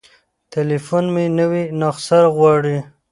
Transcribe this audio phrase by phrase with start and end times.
[0.53, 2.77] تليفون مې نوې نسخه غواړي.